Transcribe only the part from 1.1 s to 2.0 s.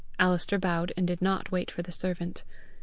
not wait for the